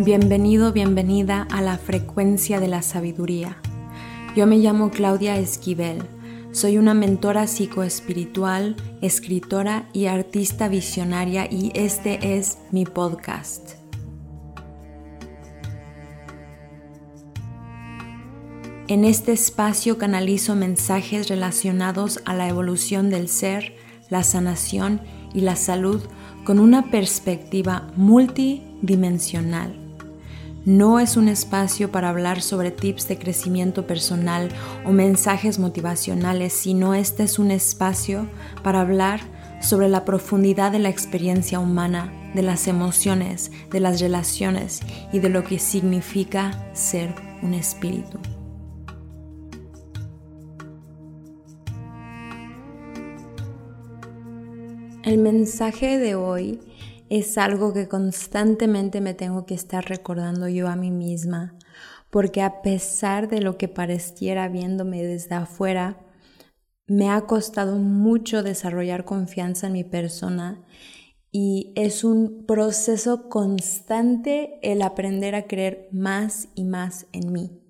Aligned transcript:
Bienvenido, 0.00 0.72
bienvenida 0.72 1.48
a 1.50 1.60
la 1.60 1.76
frecuencia 1.76 2.60
de 2.60 2.68
la 2.68 2.82
sabiduría. 2.82 3.56
Yo 4.36 4.46
me 4.46 4.58
llamo 4.58 4.90
Claudia 4.90 5.36
Esquivel. 5.38 6.04
Soy 6.52 6.78
una 6.78 6.94
mentora 6.94 7.48
psicoespiritual, 7.48 8.76
escritora 9.02 9.88
y 9.92 10.06
artista 10.06 10.68
visionaria 10.68 11.48
y 11.50 11.72
este 11.74 12.36
es 12.36 12.58
mi 12.70 12.84
podcast. 12.84 13.72
En 18.86 19.04
este 19.04 19.32
espacio 19.32 19.98
canalizo 19.98 20.54
mensajes 20.54 21.28
relacionados 21.28 22.20
a 22.24 22.34
la 22.34 22.48
evolución 22.48 23.10
del 23.10 23.28
ser, 23.28 23.74
la 24.10 24.22
sanación 24.22 25.00
y 25.34 25.40
la 25.40 25.56
salud 25.56 26.00
con 26.44 26.60
una 26.60 26.88
perspectiva 26.88 27.90
multidimensional. 27.96 29.87
No 30.64 31.00
es 31.00 31.16
un 31.16 31.28
espacio 31.28 31.90
para 31.90 32.10
hablar 32.10 32.42
sobre 32.42 32.70
tips 32.70 33.08
de 33.08 33.18
crecimiento 33.18 33.86
personal 33.86 34.50
o 34.84 34.92
mensajes 34.92 35.58
motivacionales, 35.58 36.52
sino 36.52 36.94
este 36.94 37.22
es 37.22 37.38
un 37.38 37.50
espacio 37.50 38.26
para 38.62 38.80
hablar 38.80 39.20
sobre 39.60 39.88
la 39.88 40.04
profundidad 40.04 40.72
de 40.72 40.78
la 40.78 40.88
experiencia 40.88 41.58
humana, 41.58 42.12
de 42.34 42.42
las 42.42 42.68
emociones, 42.68 43.50
de 43.70 43.80
las 43.80 44.00
relaciones 44.00 44.80
y 45.12 45.20
de 45.20 45.28
lo 45.30 45.44
que 45.44 45.58
significa 45.58 46.70
ser 46.74 47.14
un 47.42 47.54
espíritu. 47.54 48.18
El 55.04 55.18
mensaje 55.18 55.98
de 55.98 56.14
hoy 56.14 56.60
es 57.10 57.38
algo 57.38 57.72
que 57.72 57.88
constantemente 57.88 59.00
me 59.00 59.14
tengo 59.14 59.46
que 59.46 59.54
estar 59.54 59.84
recordando 59.84 60.48
yo 60.48 60.68
a 60.68 60.76
mí 60.76 60.90
misma, 60.90 61.56
porque 62.10 62.42
a 62.42 62.62
pesar 62.62 63.28
de 63.28 63.40
lo 63.40 63.56
que 63.56 63.68
pareciera 63.68 64.48
viéndome 64.48 65.02
desde 65.02 65.34
afuera, 65.34 65.98
me 66.86 67.10
ha 67.10 67.20
costado 67.22 67.76
mucho 67.76 68.42
desarrollar 68.42 69.04
confianza 69.04 69.66
en 69.66 69.74
mi 69.74 69.84
persona 69.84 70.64
y 71.30 71.72
es 71.76 72.04
un 72.04 72.46
proceso 72.46 73.28
constante 73.28 74.58
el 74.62 74.80
aprender 74.80 75.34
a 75.34 75.46
creer 75.46 75.88
más 75.92 76.48
y 76.54 76.64
más 76.64 77.06
en 77.12 77.32
mí. 77.32 77.60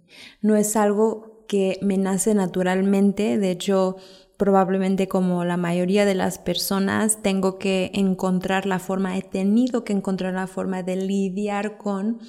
No 0.41 0.55
es 0.57 0.77
algo 0.77 1.45
que 1.49 1.79
me 1.83 1.99
nace 1.99 2.35
naturalmente, 2.35 3.39
de 3.39 3.51
hecho 3.51 3.97
probablemente 4.39 5.09
como 5.09 5.45
la 5.45 5.57
mayoría 5.57 6.07
de 6.07 6.15
las 6.15 6.39
personas, 6.39 7.21
tengo 7.23 7.59
que 7.59 7.91
encontrar 7.93 8.65
la 8.65 8.79
forma, 8.79 9.19
he 9.19 9.23
tenido 9.23 9.85
que 9.85 9.93
encontrar 9.93 10.33
la 10.33 10.47
forma 10.47 10.83
de 10.83 10.97
lidiar 10.97 11.77
con 11.77 12.21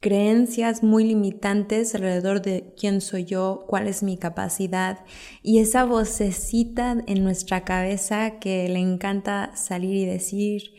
creencias 0.00 0.82
muy 0.82 1.04
limitantes 1.04 1.94
alrededor 1.94 2.42
de 2.42 2.74
quién 2.76 3.00
soy 3.00 3.24
yo, 3.24 3.64
cuál 3.68 3.86
es 3.86 4.02
mi 4.02 4.18
capacidad 4.18 4.98
y 5.42 5.60
esa 5.60 5.84
vocecita 5.84 6.96
en 7.06 7.24
nuestra 7.24 7.64
cabeza 7.64 8.38
que 8.40 8.68
le 8.68 8.80
encanta 8.80 9.56
salir 9.56 9.94
y 9.94 10.04
decir, 10.04 10.72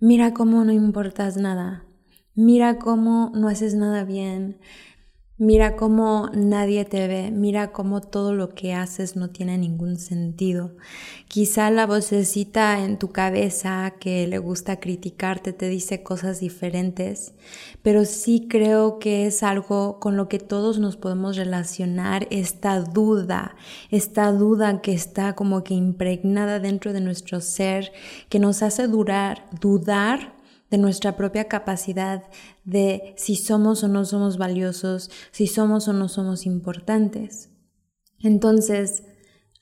mira 0.00 0.32
cómo 0.32 0.64
no 0.64 0.72
importas 0.72 1.36
nada, 1.36 1.84
mira 2.34 2.78
cómo 2.78 3.30
no 3.34 3.48
haces 3.48 3.74
nada 3.74 4.02
bien, 4.02 4.58
Mira 5.38 5.76
cómo 5.76 6.30
nadie 6.32 6.86
te 6.86 7.06
ve, 7.08 7.30
mira 7.30 7.70
cómo 7.70 8.00
todo 8.00 8.32
lo 8.32 8.54
que 8.54 8.72
haces 8.72 9.16
no 9.16 9.28
tiene 9.28 9.58
ningún 9.58 9.98
sentido. 9.98 10.70
Quizá 11.28 11.70
la 11.70 11.84
vocecita 11.84 12.82
en 12.82 12.98
tu 12.98 13.10
cabeza 13.10 13.92
que 14.00 14.26
le 14.26 14.38
gusta 14.38 14.80
criticarte 14.80 15.52
te 15.52 15.68
dice 15.68 16.02
cosas 16.02 16.40
diferentes, 16.40 17.34
pero 17.82 18.06
sí 18.06 18.46
creo 18.48 18.98
que 18.98 19.26
es 19.26 19.42
algo 19.42 20.00
con 20.00 20.16
lo 20.16 20.26
que 20.26 20.38
todos 20.38 20.78
nos 20.78 20.96
podemos 20.96 21.36
relacionar, 21.36 22.26
esta 22.30 22.80
duda, 22.80 23.56
esta 23.90 24.32
duda 24.32 24.80
que 24.80 24.94
está 24.94 25.34
como 25.34 25.64
que 25.64 25.74
impregnada 25.74 26.60
dentro 26.60 26.94
de 26.94 27.02
nuestro 27.02 27.42
ser, 27.42 27.92
que 28.30 28.38
nos 28.38 28.62
hace 28.62 28.88
durar, 28.88 29.44
dudar 29.60 30.35
de 30.70 30.78
nuestra 30.78 31.16
propia 31.16 31.44
capacidad 31.44 32.24
de 32.64 33.14
si 33.16 33.36
somos 33.36 33.84
o 33.84 33.88
no 33.88 34.04
somos 34.04 34.38
valiosos, 34.38 35.10
si 35.30 35.46
somos 35.46 35.88
o 35.88 35.92
no 35.92 36.08
somos 36.08 36.46
importantes. 36.46 37.50
Entonces, 38.18 39.04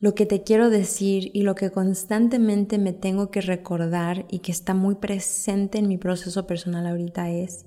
lo 0.04 0.15
que 0.15 0.26
te 0.26 0.42
quiero 0.42 0.69
decir 0.70 1.31
y 1.32 1.42
lo 1.42 1.54
que 1.54 1.70
constantemente 1.70 2.78
me 2.78 2.92
tengo 2.92 3.31
que 3.31 3.41
recordar 3.41 4.26
y 4.28 4.41
que 4.41 4.53
está 4.53 4.75
muy 4.75 4.97
presente 4.97 5.78
en 5.78 5.88
mi 5.88 5.97
proceso 5.97 6.47
personal 6.47 6.87
ahorita 6.87 7.31
es 7.31 7.65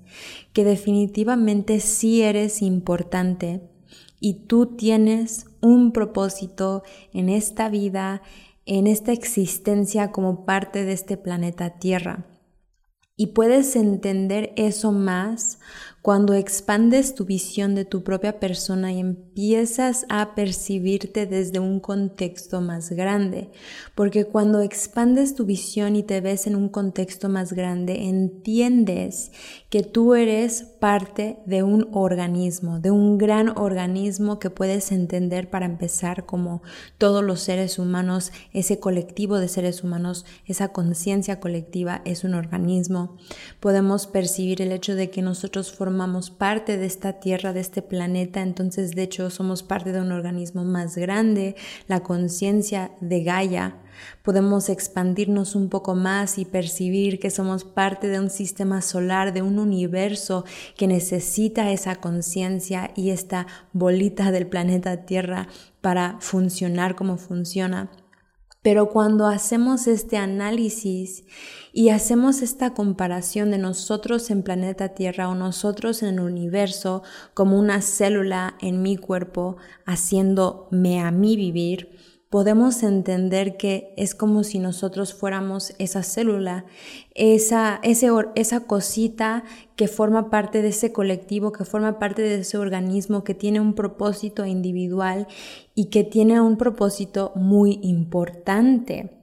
que 0.53 0.63
definitivamente 0.63 1.79
sí 1.79 2.21
eres 2.21 2.61
importante 2.61 3.61
y 4.19 4.45
tú 4.45 4.75
tienes 4.75 5.47
un 5.61 5.91
propósito 5.91 6.83
en 7.11 7.29
esta 7.29 7.69
vida, 7.69 8.21
en 8.65 8.87
esta 8.87 9.13
existencia 9.13 10.11
como 10.11 10.45
parte 10.45 10.85
de 10.85 10.93
este 10.93 11.17
planeta 11.17 11.79
Tierra. 11.79 12.36
Y 13.19 13.27
puedes 13.27 13.75
entender 13.75 14.53
eso 14.55 14.91
más 14.91 15.57
cuando 16.03 16.35
expandes 16.35 17.15
tu 17.15 17.25
visión 17.25 17.73
de 17.73 17.83
tu 17.83 18.03
propia 18.03 18.39
persona 18.39 18.93
y 18.93 18.99
empiezas 18.99 20.05
a 20.07 20.35
percibirte 20.35 21.25
desde 21.25 21.59
un 21.59 21.79
contexto 21.79 22.61
más 22.61 22.91
grande. 22.91 23.49
Porque 23.95 24.23
cuando 24.23 24.61
expandes 24.61 25.33
tu 25.33 25.45
visión 25.45 25.95
y 25.95 26.03
te 26.03 26.21
ves 26.21 26.45
en 26.45 26.55
un 26.55 26.69
contexto 26.69 27.27
más 27.27 27.51
grande, 27.51 28.07
entiendes 28.07 29.31
que 29.69 29.81
tú 29.81 30.13
eres 30.13 30.61
parte 30.79 31.39
de 31.45 31.63
un 31.63 31.89
organismo, 31.93 32.79
de 32.79 32.91
un 32.91 33.17
gran 33.17 33.57
organismo 33.57 34.39
que 34.39 34.49
puedes 34.49 34.91
entender 34.91 35.49
para 35.49 35.65
empezar 35.65 36.25
como 36.25 36.61
todos 36.97 37.23
los 37.23 37.41
seres 37.41 37.79
humanos, 37.79 38.31
ese 38.53 38.79
colectivo 38.79 39.39
de 39.39 39.47
seres 39.47 39.83
humanos, 39.83 40.25
esa 40.45 40.69
conciencia 40.69 41.39
colectiva 41.39 42.01
es 42.05 42.23
un 42.23 42.33
organismo. 42.33 43.17
Podemos 43.59 44.07
percibir 44.07 44.61
el 44.61 44.71
hecho 44.71 44.95
de 44.95 45.09
que 45.09 45.21
nosotros 45.21 45.71
formamos 45.71 46.31
parte 46.31 46.77
de 46.77 46.85
esta 46.85 47.19
tierra, 47.19 47.53
de 47.53 47.61
este 47.61 47.81
planeta, 47.81 48.41
entonces 48.41 48.95
de 48.95 49.03
hecho 49.03 49.29
somos 49.29 49.63
parte 49.63 49.91
de 49.91 50.01
un 50.01 50.11
organismo 50.11 50.63
más 50.63 50.97
grande, 50.97 51.55
la 51.87 52.01
conciencia 52.01 52.91
de 53.01 53.23
Gaia. 53.23 53.75
Podemos 54.23 54.69
expandirnos 54.69 55.55
un 55.55 55.69
poco 55.69 55.95
más 55.95 56.37
y 56.37 56.45
percibir 56.45 57.19
que 57.19 57.29
somos 57.29 57.63
parte 57.63 58.07
de 58.07 58.19
un 58.19 58.29
sistema 58.29 58.81
solar, 58.81 59.33
de 59.33 59.41
un 59.41 59.59
universo 59.59 60.45
que 60.75 60.87
necesita 60.87 61.71
esa 61.71 61.95
conciencia 61.97 62.91
y 62.95 63.11
esta 63.11 63.47
bolita 63.73 64.31
del 64.31 64.47
planeta 64.47 65.05
Tierra 65.05 65.47
para 65.81 66.17
funcionar 66.19 66.95
como 66.95 67.17
funciona. 67.17 67.89
Pero 68.67 68.89
cuando 68.89 69.27
hacemos 69.27 69.87
este 69.87 70.17
análisis 70.17 71.23
y 71.71 71.87
hacemos 71.87 72.41
esta 72.41 72.73
comparación 72.73 73.49
de 73.49 73.57
nosotros 73.57 74.29
en 74.29 74.43
planeta 74.43 74.89
Tierra 74.89 75.29
o 75.29 75.35
nosotros 75.35 76.03
en 76.03 76.15
el 76.15 76.19
universo 76.19 77.01
como 77.33 77.57
una 77.57 77.81
célula 77.81 78.55
en 78.59 78.81
mi 78.81 78.97
cuerpo 78.97 79.55
haciéndome 79.85 80.99
a 80.99 81.11
mí 81.11 81.37
vivir, 81.37 81.96
podemos 82.29 82.83
entender 82.83 83.57
que 83.57 83.93
es 83.95 84.13
como 84.13 84.43
si 84.43 84.59
nosotros 84.59 85.13
fuéramos 85.13 85.73
esa 85.79 86.03
célula, 86.03 86.65
esa, 87.15 87.79
esa 87.83 88.59
cosita 88.67 89.43
que 89.75 89.87
forma 89.87 90.29
parte 90.29 90.61
de 90.61 90.69
ese 90.69 90.91
colectivo, 90.91 91.51
que 91.51 91.63
forma 91.65 91.99
parte 91.99 92.21
de 92.21 92.39
ese 92.39 92.57
organismo, 92.57 93.23
que 93.23 93.33
tiene 93.33 93.59
un 93.59 93.73
propósito 93.73 94.45
individual 94.45 95.27
y 95.73 95.85
que 95.85 96.03
tiene 96.03 96.41
un 96.41 96.57
propósito 96.57 97.31
muy 97.35 97.79
importante 97.81 99.17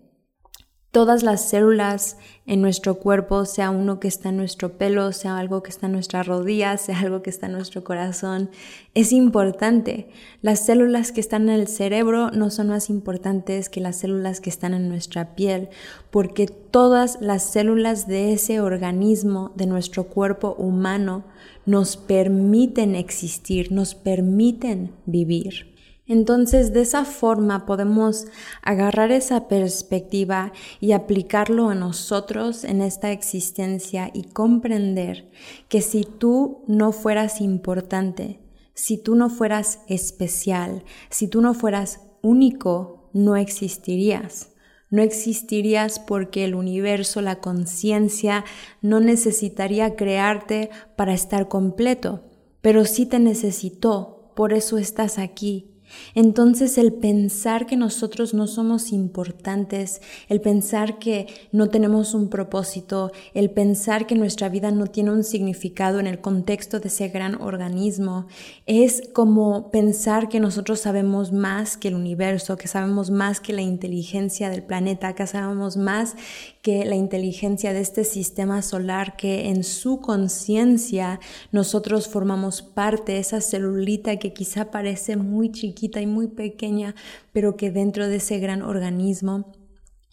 todas 0.94 1.24
las 1.24 1.48
células 1.48 2.18
en 2.46 2.62
nuestro 2.62 3.00
cuerpo, 3.00 3.46
sea 3.46 3.70
uno 3.70 3.98
que 3.98 4.06
está 4.06 4.28
en 4.28 4.36
nuestro 4.36 4.78
pelo, 4.78 5.10
sea 5.10 5.38
algo 5.38 5.60
que 5.60 5.70
está 5.70 5.86
en 5.86 5.92
nuestra 5.92 6.22
rodilla, 6.22 6.76
sea 6.76 7.00
algo 7.00 7.20
que 7.20 7.30
está 7.30 7.46
en 7.46 7.52
nuestro 7.52 7.82
corazón, 7.82 8.48
es 8.94 9.10
importante. 9.10 10.08
Las 10.40 10.64
células 10.64 11.10
que 11.10 11.20
están 11.20 11.48
en 11.48 11.60
el 11.60 11.66
cerebro 11.66 12.30
no 12.30 12.48
son 12.48 12.68
más 12.68 12.90
importantes 12.90 13.68
que 13.68 13.80
las 13.80 13.96
células 13.96 14.40
que 14.40 14.50
están 14.50 14.72
en 14.72 14.88
nuestra 14.88 15.34
piel, 15.34 15.68
porque 16.12 16.46
todas 16.46 17.18
las 17.20 17.42
células 17.42 18.06
de 18.06 18.32
ese 18.32 18.60
organismo, 18.60 19.50
de 19.56 19.66
nuestro 19.66 20.04
cuerpo 20.04 20.54
humano, 20.56 21.24
nos 21.66 21.96
permiten 21.96 22.94
existir, 22.94 23.72
nos 23.72 23.96
permiten 23.96 24.92
vivir. 25.06 25.73
Entonces, 26.06 26.74
de 26.74 26.82
esa 26.82 27.06
forma 27.06 27.64
podemos 27.64 28.26
agarrar 28.62 29.10
esa 29.10 29.48
perspectiva 29.48 30.52
y 30.78 30.92
aplicarlo 30.92 31.70
a 31.70 31.74
nosotros 31.74 32.64
en 32.64 32.82
esta 32.82 33.10
existencia 33.10 34.10
y 34.12 34.24
comprender 34.24 35.30
que 35.68 35.80
si 35.80 36.04
tú 36.04 36.62
no 36.66 36.92
fueras 36.92 37.40
importante, 37.40 38.40
si 38.74 38.98
tú 38.98 39.14
no 39.14 39.30
fueras 39.30 39.80
especial, 39.88 40.84
si 41.08 41.26
tú 41.26 41.40
no 41.40 41.54
fueras 41.54 42.00
único, 42.20 43.08
no 43.14 43.36
existirías. 43.36 44.50
No 44.90 45.02
existirías 45.02 45.98
porque 45.98 46.44
el 46.44 46.54
universo, 46.54 47.22
la 47.22 47.40
conciencia, 47.40 48.44
no 48.82 49.00
necesitaría 49.00 49.96
crearte 49.96 50.70
para 50.96 51.14
estar 51.14 51.48
completo, 51.48 52.24
pero 52.60 52.84
sí 52.84 53.06
te 53.06 53.18
necesitó, 53.18 54.32
por 54.36 54.52
eso 54.52 54.78
estás 54.78 55.18
aquí, 55.18 55.73
entonces 56.14 56.78
el 56.78 56.92
pensar 56.92 57.66
que 57.66 57.76
nosotros 57.76 58.34
no 58.34 58.46
somos 58.46 58.92
importantes, 58.92 60.00
el 60.28 60.40
pensar 60.40 60.98
que 60.98 61.26
no 61.52 61.68
tenemos 61.68 62.14
un 62.14 62.28
propósito, 62.28 63.12
el 63.34 63.50
pensar 63.50 64.06
que 64.06 64.14
nuestra 64.14 64.48
vida 64.48 64.70
no 64.70 64.86
tiene 64.86 65.10
un 65.10 65.24
significado 65.24 66.00
en 66.00 66.06
el 66.06 66.20
contexto 66.20 66.80
de 66.80 66.88
ese 66.88 67.08
gran 67.08 67.40
organismo, 67.40 68.26
es 68.66 69.02
como 69.12 69.70
pensar 69.70 70.28
que 70.28 70.40
nosotros 70.40 70.80
sabemos 70.80 71.32
más 71.32 71.76
que 71.76 71.88
el 71.88 71.94
universo, 71.94 72.56
que 72.56 72.68
sabemos 72.68 73.10
más 73.10 73.40
que 73.40 73.52
la 73.52 73.62
inteligencia 73.62 74.50
del 74.50 74.62
planeta, 74.62 75.14
que 75.14 75.26
sabemos 75.26 75.76
más 75.76 76.16
que 76.64 76.86
la 76.86 76.94
inteligencia 76.94 77.74
de 77.74 77.82
este 77.82 78.04
sistema 78.04 78.62
solar, 78.62 79.16
que 79.16 79.50
en 79.50 79.64
su 79.64 80.00
conciencia 80.00 81.20
nosotros 81.52 82.08
formamos 82.08 82.62
parte 82.62 83.18
esa 83.18 83.42
celulita 83.42 84.16
que 84.16 84.32
quizá 84.32 84.70
parece 84.70 85.18
muy 85.18 85.52
chiquita 85.52 86.00
y 86.00 86.06
muy 86.06 86.28
pequeña, 86.28 86.94
pero 87.34 87.58
que 87.58 87.70
dentro 87.70 88.08
de 88.08 88.16
ese 88.16 88.38
gran 88.38 88.62
organismo 88.62 89.52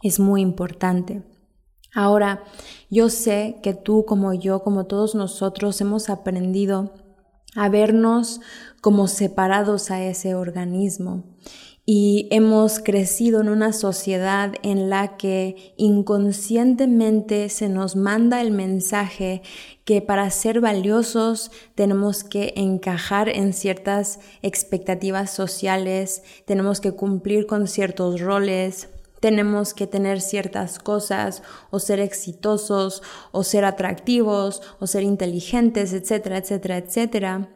es 0.03 0.19
muy 0.19 0.42
importante. 0.42 1.24
Ahora, 1.95 2.44
yo 2.89 3.07
sé 3.07 3.62
que 3.63 3.74
tú 3.74 4.04
como 4.04 4.33
yo, 4.33 4.62
como 4.62 4.88
todos 4.88 5.15
nosotros, 5.15 5.80
hemos 5.80 6.09
aprendido 6.09 6.92
a 7.56 7.69
vernos 7.69 8.42
como 8.81 9.07
separados 9.07 9.89
a 9.89 10.04
ese 10.04 10.36
organismo 10.36 11.31
y 11.86 12.28
hemos 12.30 12.80
crecido 12.80 13.42
en 13.42 13.50
una 13.50 13.74
sociedad 13.74 14.54
en 14.62 14.89
la 14.89 15.18
que 15.18 15.74
inconscientemente 15.78 17.50
se 17.50 17.69
nos 17.69 17.95
manda 17.95 18.42
el 18.42 18.51
mensaje 18.51 19.42
que 19.83 20.01
para 20.01 20.30
ser 20.30 20.62
valiosos 20.62 21.51
tenemos 21.74 22.24
que 22.24 22.54
encajar 22.56 23.30
en 23.30 23.54
ciertas 23.54 24.19
expectativas 24.44 25.31
sociales, 25.31 26.24
tenemos 26.45 26.81
que 26.81 26.92
cumplir 26.92 27.48
con 27.48 27.68
ciertos 27.68 28.22
roles, 28.22 28.89
tenemos 29.19 29.74
que 29.74 29.88
tener 29.88 30.22
ciertas 30.22 30.78
cosas 30.78 31.42
o 31.72 31.80
ser 31.80 32.00
exitosos 32.00 33.01
o 33.31 33.44
ser 33.44 33.66
atractivos 33.66 34.62
o 34.80 34.88
ser 34.88 35.04
inteligentes, 35.04 35.94
etcétera, 35.94 36.38
etcétera, 36.38 36.78
etcétera. 36.78 37.50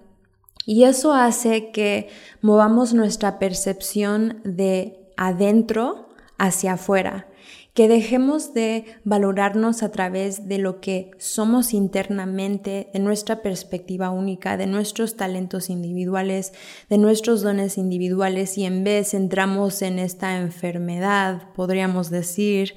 Y 0.65 0.83
eso 0.83 1.13
hace 1.13 1.71
que 1.71 2.09
movamos 2.41 2.93
nuestra 2.93 3.37
percepción 3.39 4.41
de 4.43 4.99
adentro 5.15 6.09
hacia 6.37 6.73
afuera, 6.73 7.27
que 7.73 7.87
dejemos 7.87 8.53
de 8.53 8.85
valorarnos 9.03 9.83
a 9.83 9.91
través 9.91 10.47
de 10.47 10.57
lo 10.57 10.79
que 10.79 11.11
somos 11.17 11.73
internamente, 11.73 12.89
de 12.93 12.99
nuestra 12.99 13.41
perspectiva 13.41 14.09
única, 14.09 14.57
de 14.57 14.65
nuestros 14.65 15.15
talentos 15.17 15.69
individuales, 15.69 16.53
de 16.89 16.97
nuestros 16.97 17.41
dones 17.41 17.77
individuales 17.77 18.57
y 18.57 18.65
en 18.65 18.83
vez 18.83 19.13
entramos 19.13 19.81
en 19.81 19.99
esta 19.99 20.37
enfermedad, 20.37 21.53
podríamos 21.53 22.09
decir, 22.09 22.75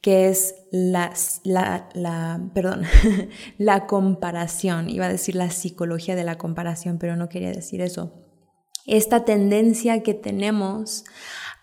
que 0.00 0.28
es 0.28 0.54
la, 0.70 1.12
la, 1.44 2.50
perdón, 2.54 2.84
la 3.58 3.86
comparación. 3.86 4.90
Iba 4.90 5.06
a 5.06 5.12
decir 5.12 5.34
la 5.34 5.50
psicología 5.50 6.16
de 6.16 6.24
la 6.24 6.38
comparación, 6.38 6.98
pero 6.98 7.16
no 7.16 7.28
quería 7.28 7.50
decir 7.50 7.80
eso. 7.80 8.24
Esta 8.86 9.24
tendencia 9.24 10.02
que 10.02 10.14
tenemos 10.14 11.04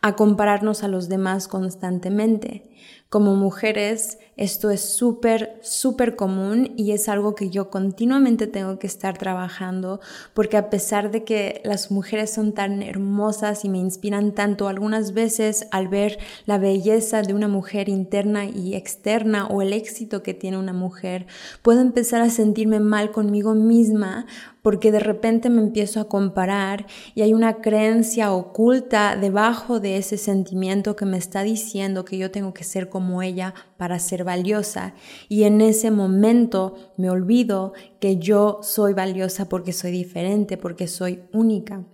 a 0.02 0.16
compararnos 0.16 0.84
a 0.84 0.88
los 0.88 1.10
demás 1.10 1.48
constantemente. 1.48 2.70
Como 3.16 3.38
mujeres, 3.38 4.18
esto 4.36 4.70
es 4.70 4.82
súper, 4.82 5.58
súper 5.62 6.18
común 6.18 6.74
y 6.76 6.92
es 6.92 7.08
algo 7.08 7.36
que 7.36 7.50
yo 7.50 7.70
continuamente 7.70 8.48
tengo 8.48 8.78
que 8.78 8.88
estar 8.88 9.18
trabajando 9.18 10.02
porque 10.34 10.58
a 10.58 10.70
pesar 10.70 11.10
de 11.10 11.24
que 11.24 11.62
las 11.64 11.90
mujeres 11.92 12.34
son 12.34 12.54
tan 12.54 12.84
hermosas 12.84 13.64
y 13.64 13.70
me 13.70 13.78
inspiran 13.78 14.34
tanto, 14.34 14.68
algunas 14.68 15.14
veces 15.14 15.68
al 15.72 15.88
ver 15.88 16.20
la 16.46 16.58
belleza 16.58 17.22
de 17.22 17.34
una 17.34 17.48
mujer 17.48 17.88
interna 17.88 18.44
y 18.44 18.76
externa 18.76 19.48
o 19.48 19.62
el 19.62 19.72
éxito 19.72 20.22
que 20.22 20.34
tiene 20.34 20.58
una 20.58 20.74
mujer, 20.74 21.28
puedo 21.62 21.80
empezar 21.80 22.22
a 22.22 22.30
sentirme 22.30 22.82
mal 22.82 23.12
conmigo 23.12 23.56
misma 23.56 24.26
porque 24.62 24.92
de 24.92 25.00
repente 25.00 25.52
me 25.52 25.62
empiezo 25.62 26.00
a 26.00 26.10
comparar 26.10 26.88
y 27.14 27.22
hay 27.22 27.36
una 27.36 27.62
creencia 27.62 28.34
oculta 28.34 29.16
debajo 29.16 29.80
de 29.80 29.98
ese 29.98 30.18
sentimiento 30.18 30.96
que 30.96 31.06
me 31.06 31.18
está 31.18 31.44
diciendo 31.44 32.04
que 32.04 32.18
yo 32.18 32.32
tengo 32.32 32.52
que 32.52 32.64
ser 32.64 32.90
como 32.90 33.05
ella 33.22 33.54
para 33.78 34.00
ser 34.00 34.24
valiosa 34.24 34.94
y 35.30 35.44
en 35.44 35.62
ese 35.62 35.92
momento 35.92 36.76
me 36.98 37.10
olvido 37.10 37.74
que 38.00 38.18
yo 38.18 38.60
soy 38.62 38.94
valiosa 38.94 39.50
porque 39.50 39.74
soy 39.74 39.92
diferente, 39.92 40.58
porque 40.58 40.88
soy 40.88 41.24
única. 41.34 41.86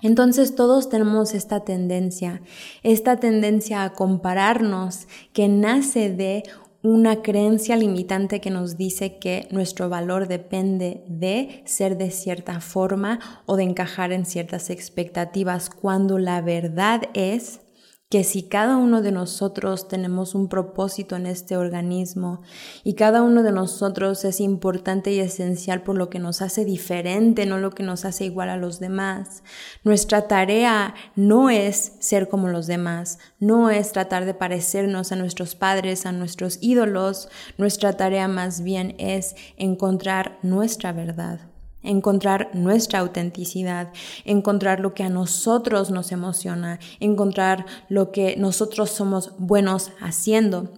Entonces 0.00 0.54
todos 0.54 0.88
tenemos 0.88 1.34
esta 1.34 1.64
tendencia, 1.64 2.42
esta 2.82 3.16
tendencia 3.16 3.82
a 3.82 3.92
compararnos 3.92 5.08
que 5.32 5.48
nace 5.48 6.10
de 6.10 6.44
una 6.82 7.22
creencia 7.22 7.76
limitante 7.76 8.40
que 8.40 8.50
nos 8.50 8.76
dice 8.76 9.18
que 9.18 9.48
nuestro 9.50 9.88
valor 9.88 10.28
depende 10.28 11.02
de 11.08 11.62
ser 11.64 11.98
de 11.98 12.12
cierta 12.12 12.60
forma 12.60 13.18
o 13.46 13.56
de 13.56 13.64
encajar 13.64 14.12
en 14.12 14.24
ciertas 14.24 14.70
expectativas, 14.70 15.70
cuando 15.70 16.18
la 16.18 16.40
verdad 16.40 17.02
es 17.14 17.60
que 18.10 18.24
si 18.24 18.44
cada 18.44 18.78
uno 18.78 19.02
de 19.02 19.12
nosotros 19.12 19.86
tenemos 19.86 20.34
un 20.34 20.48
propósito 20.48 21.14
en 21.14 21.26
este 21.26 21.58
organismo 21.58 22.40
y 22.82 22.94
cada 22.94 23.22
uno 23.22 23.42
de 23.42 23.52
nosotros 23.52 24.24
es 24.24 24.40
importante 24.40 25.12
y 25.12 25.20
esencial 25.20 25.82
por 25.82 25.94
lo 25.94 26.08
que 26.08 26.18
nos 26.18 26.40
hace 26.40 26.64
diferente, 26.64 27.44
no 27.44 27.58
lo 27.58 27.70
que 27.70 27.82
nos 27.82 28.06
hace 28.06 28.24
igual 28.24 28.48
a 28.48 28.56
los 28.56 28.80
demás, 28.80 29.42
nuestra 29.84 30.26
tarea 30.26 30.94
no 31.16 31.50
es 31.50 31.92
ser 31.98 32.28
como 32.28 32.48
los 32.48 32.66
demás, 32.66 33.18
no 33.40 33.68
es 33.68 33.92
tratar 33.92 34.24
de 34.24 34.32
parecernos 34.32 35.12
a 35.12 35.16
nuestros 35.16 35.54
padres, 35.54 36.06
a 36.06 36.12
nuestros 36.12 36.56
ídolos, 36.62 37.28
nuestra 37.58 37.92
tarea 37.92 38.26
más 38.26 38.62
bien 38.62 38.94
es 38.98 39.36
encontrar 39.58 40.38
nuestra 40.42 40.92
verdad 40.92 41.47
encontrar 41.82 42.50
nuestra 42.54 43.00
autenticidad, 43.00 43.92
encontrar 44.24 44.80
lo 44.80 44.94
que 44.94 45.04
a 45.04 45.08
nosotros 45.08 45.90
nos 45.90 46.12
emociona, 46.12 46.78
encontrar 47.00 47.66
lo 47.88 48.10
que 48.12 48.36
nosotros 48.36 48.90
somos 48.90 49.34
buenos 49.38 49.92
haciendo. 50.00 50.70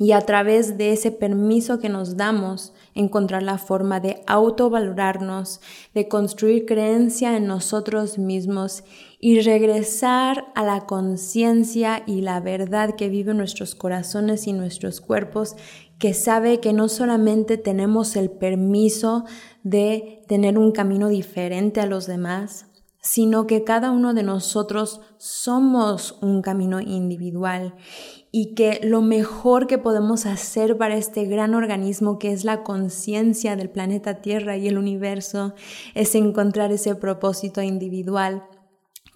Y 0.00 0.12
a 0.12 0.20
través 0.20 0.78
de 0.78 0.92
ese 0.92 1.10
permiso 1.10 1.80
que 1.80 1.88
nos 1.88 2.16
damos, 2.16 2.72
encontrar 2.94 3.42
la 3.42 3.58
forma 3.58 3.98
de 3.98 4.22
autovalorarnos, 4.28 5.60
de 5.92 6.06
construir 6.06 6.66
creencia 6.66 7.36
en 7.36 7.48
nosotros 7.48 8.16
mismos 8.16 8.84
y 9.18 9.40
regresar 9.40 10.52
a 10.54 10.62
la 10.62 10.86
conciencia 10.86 12.04
y 12.06 12.20
la 12.20 12.38
verdad 12.38 12.94
que 12.94 13.08
vive 13.08 13.32
en 13.32 13.38
nuestros 13.38 13.74
corazones 13.74 14.46
y 14.46 14.52
nuestros 14.52 15.00
cuerpos, 15.00 15.56
que 15.98 16.14
sabe 16.14 16.60
que 16.60 16.72
no 16.72 16.88
solamente 16.88 17.58
tenemos 17.58 18.14
el 18.14 18.30
permiso 18.30 19.24
de 19.68 20.22
tener 20.28 20.56
un 20.56 20.72
camino 20.72 21.08
diferente 21.08 21.80
a 21.80 21.86
los 21.86 22.06
demás, 22.06 22.66
sino 23.00 23.46
que 23.46 23.64
cada 23.64 23.90
uno 23.90 24.14
de 24.14 24.22
nosotros 24.22 25.00
somos 25.18 26.18
un 26.20 26.42
camino 26.42 26.80
individual 26.80 27.74
y 28.30 28.54
que 28.54 28.80
lo 28.82 29.02
mejor 29.02 29.66
que 29.66 29.78
podemos 29.78 30.26
hacer 30.26 30.76
para 30.76 30.96
este 30.96 31.24
gran 31.26 31.54
organismo 31.54 32.18
que 32.18 32.32
es 32.32 32.44
la 32.44 32.62
conciencia 32.62 33.56
del 33.56 33.70
planeta 33.70 34.20
Tierra 34.20 34.56
y 34.56 34.68
el 34.68 34.78
universo 34.78 35.54
es 35.94 36.14
encontrar 36.14 36.72
ese 36.72 36.94
propósito 36.94 37.62
individual 37.62 38.44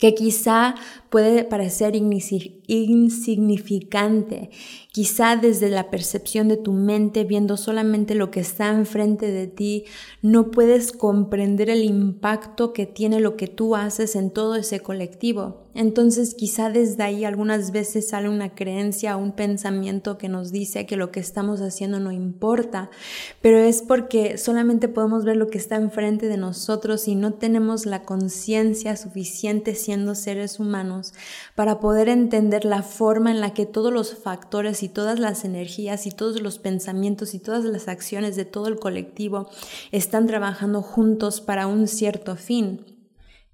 que 0.02 0.14
quizá 0.14 0.75
puede 1.11 1.44
parecer 1.44 1.94
insignificante, 1.94 4.50
quizá 4.92 5.37
desde 5.37 5.70
la 5.70 5.90
percepción 5.90 6.49
de 6.49 6.58
tu 6.58 6.72
mente, 6.72 7.25
viendo 7.25 7.56
solamente 7.56 8.14
lo 8.14 8.30
que 8.30 8.40
está 8.40 8.68
enfrente 8.68 9.32
de 9.32 9.46
ti, 9.46 9.84
no 10.20 10.50
puedes 10.50 10.92
comprender 10.92 11.70
el 11.70 11.82
impacto 11.82 12.75
que 12.75 12.84
tiene 12.84 13.18
lo 13.18 13.37
que 13.37 13.49
tú 13.49 13.75
haces 13.75 14.14
en 14.16 14.30
todo 14.30 14.54
ese 14.54 14.80
colectivo. 14.80 15.62
Entonces 15.75 16.34
quizá 16.34 16.68
desde 16.68 17.02
ahí 17.02 17.25
algunas 17.25 17.72
veces 17.72 18.08
sale 18.08 18.28
una 18.28 18.54
creencia, 18.54 19.16
un 19.16 19.32
pensamiento 19.32 20.18
que 20.18 20.28
nos 20.28 20.52
dice 20.52 20.84
que 20.84 20.96
lo 20.96 21.11
que 21.11 21.20
estamos 21.20 21.62
haciendo 21.62 21.99
no 21.99 22.12
importa, 22.12 22.90
pero 23.40 23.58
es 23.58 23.80
porque 23.80 24.37
solamente 24.37 24.88
podemos 24.88 25.25
ver 25.25 25.38
lo 25.38 25.46
que 25.46 25.56
está 25.56 25.76
enfrente 25.76 26.28
de 26.28 26.37
nosotros 26.37 27.08
y 27.08 27.14
no 27.14 27.32
tenemos 27.32 27.87
la 27.87 28.02
conciencia 28.02 28.96
suficiente 28.96 29.75
siendo 29.75 30.14
seres 30.14 30.61
humanos 30.61 31.14
para 31.54 31.80
poder 31.80 32.11
entender 32.11 32.66
la 32.66 32.82
forma 32.82 33.30
en 33.30 33.40
la 33.40 33.54
que 33.54 33.64
todos 33.64 33.92
los 33.92 34.14
factores 34.14 34.81
y 34.82 34.88
todas 34.88 35.18
las 35.18 35.44
energías 35.44 36.06
y 36.06 36.10
todos 36.10 36.40
los 36.40 36.58
pensamientos 36.58 37.34
y 37.34 37.38
todas 37.38 37.64
las 37.64 37.88
acciones 37.88 38.36
de 38.36 38.44
todo 38.44 38.68
el 38.68 38.78
colectivo 38.78 39.48
están 39.90 40.26
trabajando 40.26 40.82
juntos 40.82 41.40
para 41.40 41.66
un 41.66 41.88
cierto 41.88 42.36
fin. 42.36 42.86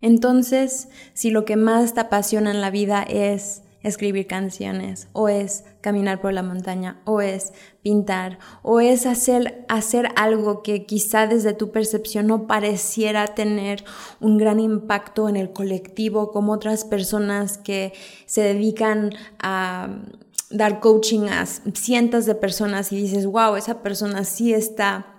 Entonces, 0.01 0.89
si 1.13 1.31
lo 1.31 1.45
que 1.45 1.57
más 1.57 1.95
te 1.95 2.01
apasiona 2.01 2.51
en 2.51 2.61
la 2.61 2.71
vida 2.71 3.03
es 3.03 3.63
escribir 3.83 4.27
canciones, 4.27 5.09
o 5.13 5.29
es 5.29 5.65
caminar 5.81 6.21
por 6.21 6.33
la 6.33 6.43
montaña, 6.43 7.01
o 7.05 7.21
es 7.21 7.53
pintar, 7.83 8.39
o 8.63 8.81
es 8.81 9.07
hacer, 9.07 9.65
hacer 9.69 10.09
algo 10.17 10.63
que 10.63 10.85
quizá 10.85 11.27
desde 11.27 11.53
tu 11.53 11.71
percepción 11.71 12.27
no 12.27 12.47
pareciera 12.47 13.35
tener 13.35 13.85
un 14.21 14.37
gran 14.37 14.59
impacto 14.61 15.29
en 15.29 15.37
el 15.37 15.53
colectivo, 15.53 16.33
como 16.33 16.53
otras 16.53 16.85
personas 16.85 17.59
que 17.59 17.93
se 18.27 18.43
dedican 18.43 19.13
a 19.39 20.03
dar 20.51 20.81
coaching 20.81 21.29
a 21.29 21.47
cientos 21.47 22.27
de 22.27 22.35
personas 22.35 22.93
y 22.93 22.97
dices, 22.97 23.27
wow, 23.27 23.57
esa 23.57 23.83
persona 23.83 24.25
sí 24.25 24.53
está 24.55 25.15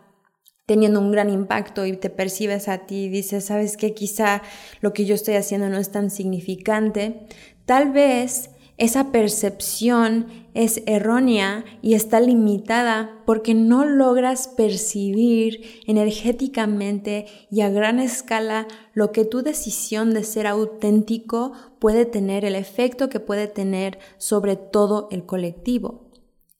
teniendo 0.66 1.00
un 1.00 1.12
gran 1.12 1.30
impacto 1.30 1.86
y 1.86 1.98
te 1.98 2.10
percibes 2.10 2.68
a 2.68 2.86
ti 2.86 3.06
y 3.06 3.10
dices, 3.10 3.46
sabes 3.46 3.76
que 3.76 3.94
quizá 3.94 4.44
lo 4.82 4.94
que 4.94 5.06
yo 5.06 5.16
estoy 5.16 5.36
haciendo 5.36 5.68
no 5.70 5.78
es 5.78 5.92
tan 5.92 6.12
significante, 6.12 7.28
tal 7.66 7.92
vez 7.92 8.52
esa 8.80 9.12
percepción 9.12 10.28
es 10.54 10.82
errónea 10.86 11.66
y 11.82 11.94
está 11.94 12.20
limitada 12.20 13.22
porque 13.26 13.54
no 13.54 13.86
logras 13.86 14.48
percibir 14.48 15.82
energéticamente 15.86 17.26
y 17.52 17.62
a 17.62 17.70
gran 17.70 18.00
escala 18.00 18.68
lo 18.94 19.12
que 19.12 19.26
tu 19.26 19.42
decisión 19.42 20.14
de 20.14 20.24
ser 20.24 20.48
auténtico 20.48 21.52
puede 21.80 22.06
tener, 22.06 22.46
el 22.46 22.56
efecto 22.56 23.10
que 23.10 23.20
puede 23.20 23.48
tener 23.48 24.00
sobre 24.18 24.56
todo 24.56 25.10
el 25.12 25.26
colectivo. 25.26 26.09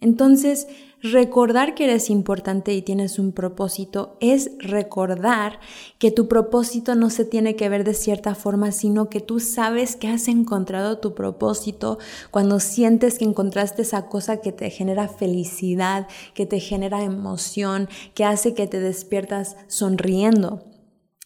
Entonces, 0.02 0.68
recordar 1.02 1.76
que 1.76 1.84
eres 1.84 2.10
importante 2.10 2.74
y 2.74 2.82
tienes 2.82 3.20
un 3.20 3.34
propósito 3.34 4.18
es 4.22 4.52
recordar 4.60 5.60
que 5.98 6.10
tu 6.12 6.30
propósito 6.30 6.96
no 6.96 7.10
se 7.10 7.26
tiene 7.26 7.58
que 7.58 7.68
ver 7.68 7.84
de 7.84 7.94
cierta 7.94 8.34
forma, 8.34 8.72
sino 8.72 9.10
que 9.10 9.20
tú 9.20 9.42
sabes 9.42 9.98
que 9.98 10.08
has 10.08 10.30
encontrado 10.30 11.00
tu 11.00 11.16
propósito 11.16 12.00
cuando 12.32 12.62
sientes 12.62 13.20
que 13.20 13.26
encontraste 13.26 13.82
esa 13.82 14.08
cosa 14.08 14.38
que 14.38 14.54
te 14.54 14.70
genera 14.70 15.10
felicidad, 15.10 16.08
que 16.34 16.46
te 16.46 16.62
genera 16.62 17.04
emoción, 17.04 17.90
que 18.14 18.24
hace 18.24 18.54
que 18.54 18.68
te 18.68 18.80
despiertas 18.80 19.58
sonriendo. 19.68 20.64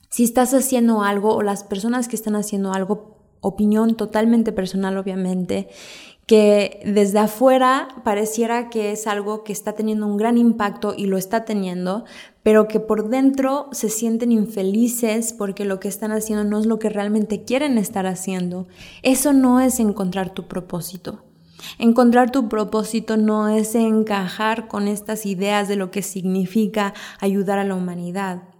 Si 0.09 0.23
estás 0.23 0.53
haciendo 0.53 1.03
algo 1.03 1.35
o 1.35 1.43
las 1.43 1.63
personas 1.63 2.07
que 2.07 2.15
están 2.15 2.35
haciendo 2.35 2.73
algo, 2.73 3.13
opinión 3.43 3.95
totalmente 3.95 4.51
personal 4.51 4.97
obviamente, 4.97 5.67
que 6.25 6.81
desde 6.85 7.19
afuera 7.19 7.89
pareciera 8.03 8.69
que 8.69 8.91
es 8.91 9.07
algo 9.07 9.43
que 9.43 9.51
está 9.51 9.73
teniendo 9.73 10.07
un 10.07 10.17
gran 10.17 10.37
impacto 10.37 10.93
y 10.95 11.05
lo 11.05 11.17
está 11.17 11.43
teniendo, 11.43 12.05
pero 12.43 12.67
que 12.67 12.79
por 12.79 13.09
dentro 13.09 13.67
se 13.71 13.89
sienten 13.89 14.31
infelices 14.31 15.33
porque 15.33 15.65
lo 15.65 15.79
que 15.79 15.89
están 15.89 16.11
haciendo 16.11 16.43
no 16.43 16.59
es 16.59 16.65
lo 16.65 16.79
que 16.79 16.89
realmente 16.89 17.43
quieren 17.43 17.77
estar 17.77 18.05
haciendo. 18.05 18.67
Eso 19.01 19.33
no 19.33 19.59
es 19.59 19.79
encontrar 19.79 20.33
tu 20.33 20.47
propósito. 20.47 21.23
Encontrar 21.77 22.31
tu 22.31 22.49
propósito 22.49 23.15
no 23.15 23.47
es 23.47 23.75
encajar 23.75 24.67
con 24.67 24.87
estas 24.87 25.25
ideas 25.25 25.67
de 25.67 25.77
lo 25.77 25.91
que 25.91 26.01
significa 26.01 26.93
ayudar 27.19 27.59
a 27.59 27.63
la 27.63 27.75
humanidad 27.75 28.52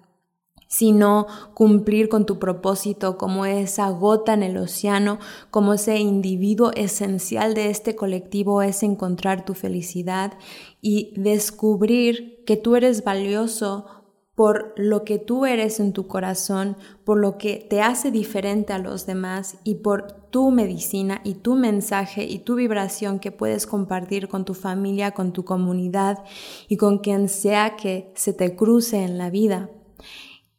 sino 0.73 1.27
cumplir 1.53 2.09
con 2.09 2.25
tu 2.25 2.39
propósito 2.39 3.15
como 3.15 3.45
esa 3.45 3.91
gota 3.91 4.33
en 4.33 4.41
el 4.41 4.57
océano, 4.57 5.19
como 5.51 5.75
ese 5.75 5.99
individuo 5.99 6.71
esencial 6.73 7.53
de 7.53 7.69
este 7.69 7.95
colectivo 7.95 8.63
es 8.63 8.81
encontrar 8.81 9.45
tu 9.45 9.53
felicidad 9.53 10.33
y 10.81 11.13
descubrir 11.15 12.43
que 12.47 12.57
tú 12.57 12.75
eres 12.75 13.03
valioso 13.03 13.85
por 14.33 14.73
lo 14.75 15.03
que 15.03 15.19
tú 15.19 15.45
eres 15.45 15.79
en 15.79 15.93
tu 15.93 16.07
corazón, 16.07 16.75
por 17.05 17.19
lo 17.19 17.37
que 17.37 17.57
te 17.69 17.83
hace 17.83 18.09
diferente 18.09 18.73
a 18.73 18.79
los 18.79 19.05
demás 19.05 19.57
y 19.63 19.75
por 19.75 20.11
tu 20.31 20.49
medicina 20.49 21.21
y 21.23 21.35
tu 21.35 21.53
mensaje 21.53 22.23
y 22.23 22.39
tu 22.39 22.55
vibración 22.55 23.19
que 23.19 23.31
puedes 23.31 23.67
compartir 23.67 24.27
con 24.27 24.43
tu 24.43 24.55
familia, 24.55 25.11
con 25.11 25.33
tu 25.33 25.45
comunidad 25.45 26.23
y 26.67 26.77
con 26.77 26.97
quien 26.97 27.29
sea 27.29 27.75
que 27.75 28.11
se 28.15 28.33
te 28.33 28.55
cruce 28.55 29.03
en 29.03 29.19
la 29.19 29.29
vida. 29.29 29.69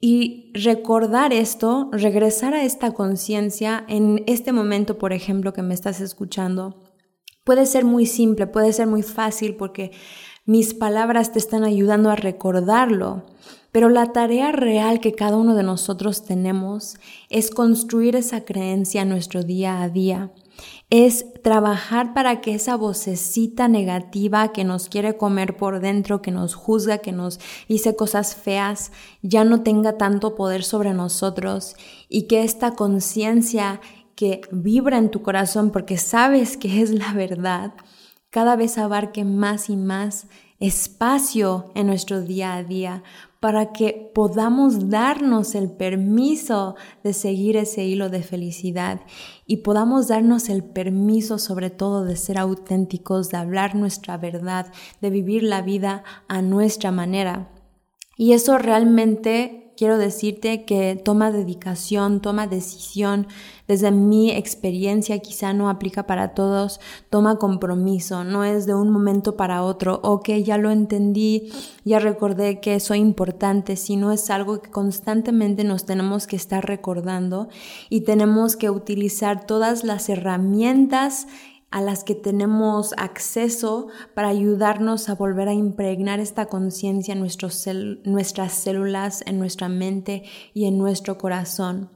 Y 0.07 0.51
recordar 0.53 1.33
esto, 1.33 1.89
regresar 1.91 2.53
a 2.53 2.63
esta 2.63 2.93
conciencia 2.93 3.87
en 3.89 4.23
este 4.27 4.53
momento, 4.53 4.99
por 4.99 5.15
ejemplo, 5.15 5.55
que 5.55 5.63
me 5.63 5.73
estás 5.73 6.03
escuchando, 6.03 6.77
puede 7.43 7.65
ser 7.65 7.87
muy 7.87 8.05
simple, 8.05 8.47
puede 8.47 8.75
ser 8.75 8.87
muy 8.87 9.03
fácil 9.03 9.57
porque 9.57 9.93
mis 10.45 10.75
palabras 10.75 11.33
te 11.33 11.39
están 11.39 11.65
ayudando 11.65 12.11
a 12.11 12.17
recordarlo. 12.17 13.25
Pero 13.73 13.89
la 13.89 14.13
tarea 14.13 14.53
real 14.53 15.01
que 15.01 15.15
cada 15.15 15.39
uno 15.39 15.55
de 15.55 15.63
nosotros 15.63 16.23
tenemos 16.27 16.97
es 17.31 17.51
construir 17.51 18.15
esa 18.15 18.45
creencia 18.45 19.01
en 19.01 19.09
nuestro 19.09 19.43
día 19.43 19.81
a 19.81 19.89
día 19.89 20.33
es 20.91 21.27
trabajar 21.43 22.15
para 22.15 22.41
que 22.41 22.55
esa 22.55 22.77
vocecita 22.77 23.69
negativa 23.69 24.53
que 24.53 24.65
nos 24.65 24.89
quiere 24.89 25.17
comer 25.17 25.57
por 25.57 25.81
dentro, 25.81 26.23
que 26.23 26.31
nos 26.31 26.55
juzga, 26.55 26.99
que 26.99 27.13
nos 27.13 27.41
dice 27.69 27.97
cosas 27.97 28.35
feas, 28.37 28.93
ya 29.23 29.45
no 29.45 29.63
tenga 29.63 29.97
tanto 29.97 30.35
poder 30.35 30.63
sobre 30.63 30.93
nosotros 30.93 31.75
y 32.09 32.23
que 32.23 32.45
esta 32.45 32.73
conciencia 32.73 33.81
que 34.15 34.43
vibra 34.51 34.99
en 34.99 35.11
tu 35.11 35.23
corazón 35.23 35.71
porque 35.71 35.99
sabes 35.99 36.57
que 36.57 36.83
es 36.83 36.91
la 36.91 37.13
verdad, 37.13 37.73
cada 38.31 38.57
vez 38.57 38.79
abarque 38.79 39.25
más 39.25 39.71
y 39.71 39.77
más 39.77 40.27
espacio 40.61 41.73
en 41.75 41.89
nuestro 41.89 42.21
día 42.21 42.55
a 42.55 42.63
día 42.63 43.03
para 43.45 43.73
que 43.73 44.11
podamos 44.15 44.89
darnos 44.89 45.55
el 45.55 45.71
permiso 45.71 46.77
de 47.03 47.13
seguir 47.13 47.59
ese 47.59 47.85
hilo 47.85 48.09
de 48.09 48.23
felicidad 48.23 49.03
y 49.47 49.59
podamos 49.59 50.09
darnos 50.09 50.49
el 50.49 50.65
permiso 50.65 51.39
sobre 51.39 51.69
todo 51.69 52.07
de 52.07 52.17
ser 52.17 52.39
auténticos, 52.39 53.29
de 53.29 53.37
hablar 53.37 53.75
nuestra 53.75 54.17
verdad, 54.17 54.73
de 55.03 55.11
vivir 55.11 55.43
la 55.43 55.61
vida 55.61 56.05
a 56.27 56.41
nuestra 56.41 56.91
manera. 56.91 57.51
Y 58.17 58.33
eso 58.33 58.57
realmente 58.57 59.64
quiero 59.77 59.99
decirte 59.99 60.65
que 60.65 61.01
toma 61.03 61.31
dedicación, 61.31 62.21
toma 62.21 62.47
decisión. 62.47 63.27
Desde 63.67 63.91
mi 63.91 64.31
experiencia 64.31 65.19
quizá 65.21 65.53
no 65.55 65.71
aplica 65.71 66.07
para 66.07 66.35
todos, 66.35 66.81
toma 67.09 67.39
compromiso, 67.39 68.23
no 68.23 68.45
es 68.45 68.67
de 68.67 68.75
un 68.75 68.91
momento 68.91 69.37
para 69.37 69.63
otro, 69.63 70.01
ok, 70.03 70.29
ya 70.45 70.59
lo 70.59 70.71
entendí, 70.71 71.51
ya 71.85 71.99
recordé 71.99 72.61
que 72.61 72.79
soy 72.79 72.99
importante, 72.99 73.77
sino 73.77 74.13
es 74.13 74.29
algo 74.29 74.61
que 74.61 74.71
constantemente 74.71 75.65
nos 75.65 75.87
tenemos 75.87 76.27
que 76.27 76.37
estar 76.37 76.67
recordando 76.67 77.49
y 77.89 78.03
tenemos 78.03 78.57
que 78.57 78.69
utilizar 78.69 79.47
todas 79.47 79.83
las 79.83 80.11
herramientas 80.11 81.27
a 81.75 81.81
las 81.81 82.05
que 82.05 82.15
tenemos 82.15 82.95
acceso 82.99 83.89
para 84.15 84.29
ayudarnos 84.29 85.09
a 85.09 85.17
volver 85.17 85.49
a 85.49 85.55
impregnar 85.55 86.21
esta 86.21 86.47
conciencia 86.47 87.15
en 87.15 87.19
nuestras 87.19 88.53
células, 88.53 89.25
en 89.27 89.41
nuestra 89.41 89.69
mente 89.69 90.23
y 90.53 90.67
en 90.67 90.79
nuestro 90.79 91.19
corazón. 91.19 91.91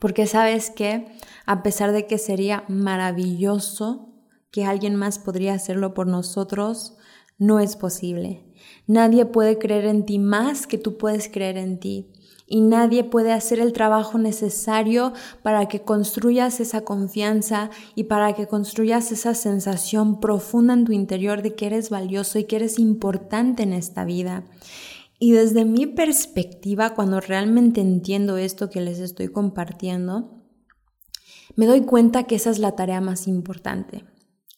Porque 0.00 0.26
sabes 0.26 0.70
que, 0.70 1.06
a 1.44 1.62
pesar 1.62 1.92
de 1.92 2.06
que 2.06 2.16
sería 2.16 2.64
maravilloso 2.68 4.08
que 4.50 4.64
alguien 4.64 4.96
más 4.96 5.18
podría 5.18 5.52
hacerlo 5.52 5.92
por 5.92 6.06
nosotros, 6.06 6.96
no 7.36 7.60
es 7.60 7.76
posible. 7.76 8.54
Nadie 8.86 9.26
puede 9.26 9.58
creer 9.58 9.84
en 9.84 10.06
ti 10.06 10.18
más 10.18 10.66
que 10.66 10.78
tú 10.78 10.96
puedes 10.96 11.28
creer 11.28 11.58
en 11.58 11.78
ti 11.78 12.10
y 12.46 12.60
nadie 12.60 13.04
puede 13.04 13.32
hacer 13.32 13.58
el 13.58 13.72
trabajo 13.72 14.18
necesario 14.18 15.12
para 15.42 15.66
que 15.66 15.82
construyas 15.82 16.60
esa 16.60 16.82
confianza 16.82 17.70
y 17.94 18.04
para 18.04 18.34
que 18.34 18.46
construyas 18.46 19.12
esa 19.12 19.34
sensación 19.34 20.20
profunda 20.20 20.74
en 20.74 20.84
tu 20.84 20.92
interior 20.92 21.42
de 21.42 21.54
que 21.54 21.66
eres 21.66 21.90
valioso 21.90 22.38
y 22.38 22.44
que 22.44 22.56
eres 22.56 22.78
importante 22.78 23.62
en 23.62 23.72
esta 23.72 24.04
vida. 24.04 24.44
Y 25.18 25.32
desde 25.32 25.64
mi 25.64 25.86
perspectiva, 25.86 26.94
cuando 26.94 27.20
realmente 27.20 27.80
entiendo 27.80 28.36
esto 28.36 28.68
que 28.68 28.80
les 28.80 28.98
estoy 28.98 29.28
compartiendo, 29.28 30.42
me 31.56 31.66
doy 31.66 31.82
cuenta 31.82 32.24
que 32.24 32.34
esa 32.34 32.50
es 32.50 32.58
la 32.58 32.72
tarea 32.72 33.00
más 33.00 33.26
importante. 33.26 34.04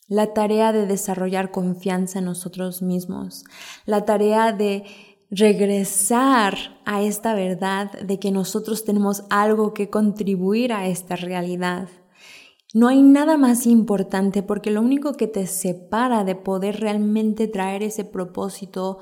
La 0.09 0.33
tarea 0.35 0.73
de 0.73 0.87
desarrollar 0.87 1.50
confianza 1.50 2.21
en 2.21 2.26
nosotros 2.26 2.81
mismos, 2.81 3.45
la 3.87 4.05
tarea 4.05 4.52
de 4.52 4.85
regresar 5.30 6.80
a 6.85 7.02
esta 7.02 7.35
verdad 7.35 7.92
de 8.00 8.18
que 8.18 8.30
nosotros 8.30 8.85
tenemos 8.85 9.25
algo 9.30 9.75
que 9.75 9.90
contribuir 9.90 10.73
a 10.73 10.87
esta 10.87 11.16
realidad. 11.16 11.88
No 12.75 12.88
hay 12.88 13.02
nada 13.02 13.37
más 13.37 13.66
importante 13.66 14.42
porque 14.42 14.71
lo 14.71 14.83
único 14.83 15.14
que 15.14 15.26
te 15.26 15.47
separa 15.47 16.25
de 16.25 16.35
poder 16.35 16.80
realmente 16.80 17.49
traer 17.49 17.83
ese 17.83 18.04
propósito 18.04 18.99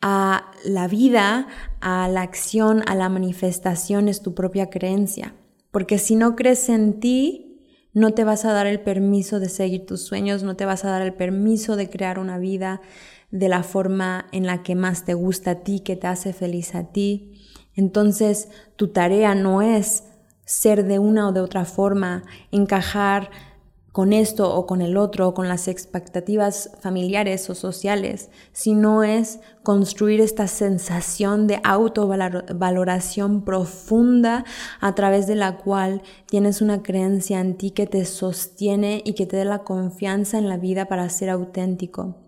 a 0.00 0.52
la 0.64 0.86
vida, 0.86 1.48
a 1.80 2.08
la 2.08 2.22
acción, 2.22 2.82
a 2.86 2.94
la 2.94 3.08
manifestación 3.08 4.08
es 4.08 4.22
tu 4.22 4.34
propia 4.34 4.70
creencia. 4.70 5.34
Porque 5.70 5.98
si 5.98 6.16
no 6.16 6.36
crees 6.36 6.68
en 6.68 7.00
ti, 7.00 7.48
no 7.92 8.12
te 8.12 8.24
vas 8.24 8.44
a 8.44 8.52
dar 8.52 8.66
el 8.66 8.80
permiso 8.80 9.40
de 9.40 9.48
seguir 9.48 9.86
tus 9.86 10.02
sueños, 10.02 10.42
no 10.42 10.56
te 10.56 10.66
vas 10.66 10.84
a 10.84 10.90
dar 10.90 11.02
el 11.02 11.14
permiso 11.14 11.76
de 11.76 11.90
crear 11.90 12.18
una 12.18 12.38
vida 12.38 12.80
de 13.30 13.48
la 13.48 13.62
forma 13.62 14.26
en 14.32 14.46
la 14.46 14.62
que 14.62 14.74
más 14.74 15.04
te 15.04 15.14
gusta 15.14 15.50
a 15.52 15.54
ti, 15.56 15.80
que 15.80 15.96
te 15.96 16.06
hace 16.06 16.32
feliz 16.32 16.74
a 16.74 16.84
ti. 16.84 17.32
Entonces, 17.74 18.48
tu 18.76 18.88
tarea 18.88 19.34
no 19.34 19.62
es 19.62 20.04
ser 20.44 20.84
de 20.86 20.98
una 20.98 21.28
o 21.28 21.32
de 21.32 21.40
otra 21.40 21.64
forma, 21.64 22.24
encajar 22.50 23.30
con 23.92 24.12
esto 24.12 24.54
o 24.54 24.64
con 24.64 24.80
el 24.80 24.96
otro, 24.96 25.28
o 25.28 25.34
con 25.34 25.48
las 25.48 25.66
expectativas 25.66 26.70
familiares 26.80 27.50
o 27.50 27.54
sociales, 27.56 28.30
sino 28.52 29.02
es 29.02 29.40
construir 29.64 30.20
esta 30.20 30.46
sensación 30.46 31.48
de 31.48 31.60
autovaloración 31.64 33.44
profunda 33.44 34.44
a 34.80 34.94
través 34.94 35.26
de 35.26 35.34
la 35.34 35.56
cual 35.56 36.02
tienes 36.26 36.62
una 36.62 36.82
creencia 36.82 37.40
en 37.40 37.56
ti 37.56 37.72
que 37.72 37.86
te 37.86 38.04
sostiene 38.04 39.02
y 39.04 39.14
que 39.14 39.26
te 39.26 39.36
da 39.36 39.44
la 39.44 39.64
confianza 39.64 40.38
en 40.38 40.48
la 40.48 40.58
vida 40.58 40.86
para 40.86 41.08
ser 41.08 41.30
auténtico. 41.30 42.27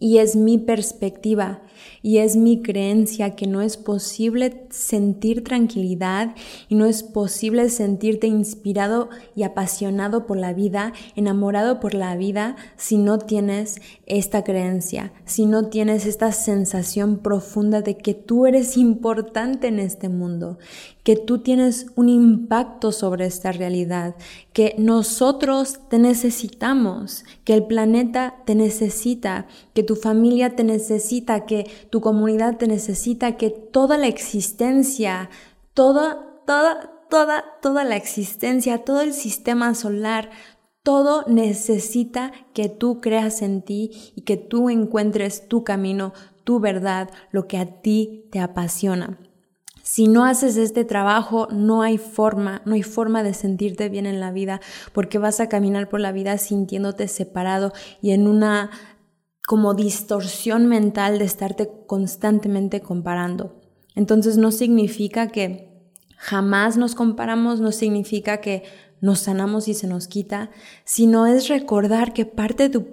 Y 0.00 0.18
es 0.18 0.34
mi 0.34 0.58
perspectiva 0.58 1.62
y 2.02 2.18
es 2.18 2.36
mi 2.36 2.62
creencia 2.62 3.36
que 3.36 3.46
no 3.46 3.60
es 3.60 3.76
posible 3.76 4.66
sentir 4.70 5.44
tranquilidad 5.44 6.34
y 6.68 6.74
no 6.74 6.86
es 6.86 7.02
posible 7.02 7.68
sentirte 7.68 8.26
inspirado 8.26 9.10
y 9.36 9.42
apasionado 9.42 10.26
por 10.26 10.36
la 10.36 10.52
vida, 10.52 10.92
enamorado 11.16 11.80
por 11.80 11.94
la 11.94 12.16
vida, 12.16 12.56
si 12.76 12.96
no 12.96 13.18
tienes 13.18 13.80
esta 14.06 14.42
creencia, 14.44 15.12
si 15.24 15.46
no 15.46 15.68
tienes 15.68 16.06
esta 16.06 16.32
sensación 16.32 17.18
profunda 17.18 17.82
de 17.82 17.96
que 17.96 18.14
tú 18.14 18.46
eres 18.46 18.76
importante 18.76 19.68
en 19.68 19.78
este 19.78 20.08
mundo, 20.08 20.58
que 21.02 21.16
tú 21.16 21.38
tienes 21.38 21.86
un 21.96 22.08
impacto 22.08 22.92
sobre 22.92 23.26
esta 23.26 23.52
realidad, 23.52 24.14
que 24.52 24.74
nosotros 24.78 25.80
te 25.88 25.98
necesitamos, 25.98 27.24
que 27.44 27.54
el 27.54 27.64
planeta 27.64 28.36
te 28.44 28.54
necesita, 28.54 29.46
que 29.74 29.82
tu 29.82 29.96
familia 29.96 30.56
te 30.56 30.64
necesita, 30.64 31.46
que 31.46 31.70
tu 31.90 32.00
comunidad 32.00 32.58
te 32.58 32.66
necesita, 32.66 33.36
que 33.36 33.50
toda 33.50 33.96
la 33.96 34.08
existencia, 34.08 35.30
toda, 35.74 36.42
toda, 36.46 36.92
toda, 37.08 37.44
toda 37.62 37.84
la 37.84 37.96
existencia, 37.96 38.84
todo 38.84 39.00
el 39.00 39.14
sistema 39.14 39.74
solar, 39.74 40.30
todo 40.82 41.24
necesita 41.26 42.32
que 42.54 42.68
tú 42.68 43.00
creas 43.00 43.42
en 43.42 43.62
ti 43.62 44.12
y 44.14 44.22
que 44.22 44.36
tú 44.36 44.70
encuentres 44.70 45.46
tu 45.48 45.62
camino, 45.64 46.12
tu 46.44 46.60
verdad, 46.60 47.10
lo 47.32 47.46
que 47.46 47.58
a 47.58 47.80
ti 47.82 48.28
te 48.30 48.40
apasiona. 48.40 49.18
Si 49.92 50.06
no 50.06 50.24
haces 50.24 50.56
este 50.56 50.84
trabajo, 50.84 51.48
no 51.50 51.82
hay 51.82 51.98
forma, 51.98 52.62
no 52.64 52.74
hay 52.74 52.84
forma 52.84 53.24
de 53.24 53.34
sentirte 53.34 53.88
bien 53.88 54.06
en 54.06 54.20
la 54.20 54.30
vida, 54.30 54.60
porque 54.92 55.18
vas 55.18 55.40
a 55.40 55.48
caminar 55.48 55.88
por 55.88 55.98
la 55.98 56.12
vida 56.12 56.38
sintiéndote 56.38 57.08
separado 57.08 57.72
y 58.00 58.12
en 58.12 58.28
una 58.28 58.70
como 59.48 59.74
distorsión 59.74 60.66
mental 60.66 61.18
de 61.18 61.24
estarte 61.24 61.68
constantemente 61.88 62.80
comparando. 62.80 63.60
Entonces 63.96 64.36
no 64.36 64.52
significa 64.52 65.26
que 65.26 65.90
jamás 66.16 66.76
nos 66.76 66.94
comparamos, 66.94 67.60
no 67.60 67.72
significa 67.72 68.36
que 68.36 68.62
nos 69.00 69.18
sanamos 69.18 69.66
y 69.66 69.74
se 69.74 69.88
nos 69.88 70.06
quita, 70.06 70.50
sino 70.84 71.26
es 71.26 71.48
recordar 71.48 72.12
que 72.12 72.26
parte 72.26 72.68
de 72.68 72.70
tu, 72.70 72.86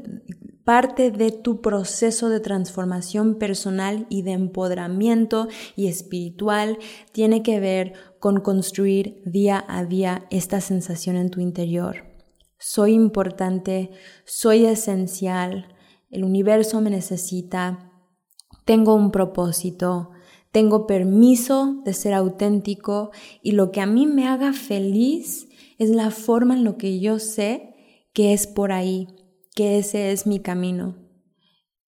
parte 0.67 1.11
de 1.11 1.31
tu 1.31 1.61
proceso 1.61 2.27
de 2.27 2.41
transformación 2.41 3.35
personal 3.35 4.05
y 4.09 4.23
de 4.23 4.33
empoderamiento 4.33 5.47
y 5.77 5.87
espiritual 5.87 6.77
tiene 7.13 7.41
que 7.41 7.61
ver 7.61 7.93
con 8.19 8.41
construir 8.41 9.21
día 9.23 9.63
a 9.69 9.85
día 9.85 10.27
esta 10.29 10.59
sensación 10.59 11.15
en 11.15 11.29
tu 11.29 11.39
interior. 11.39 12.03
Soy 12.59 12.95
importante, 12.95 13.91
soy 14.25 14.65
esencial, 14.65 15.73
el 16.09 16.25
universo 16.25 16.81
me 16.81 16.89
necesita, 16.89 17.89
tengo 18.65 18.93
un 18.93 19.11
propósito, 19.11 20.09
tengo 20.51 20.85
permiso 20.85 21.81
de 21.85 21.93
ser 21.93 22.13
auténtico 22.13 23.11
y 23.41 23.53
lo 23.53 23.71
que 23.71 23.79
a 23.79 23.85
mí 23.85 24.05
me 24.05 24.27
haga 24.27 24.51
feliz 24.51 25.47
es 25.77 25.91
la 25.91 26.11
forma 26.11 26.55
en 26.55 26.65
lo 26.65 26.75
que 26.75 26.99
yo 26.99 27.19
sé 27.19 27.73
que 28.11 28.33
es 28.33 28.47
por 28.47 28.73
ahí 28.73 29.07
que 29.57 29.79
ese 29.79 30.11
es 30.11 30.27
mi 30.27 30.39
camino 30.39 30.93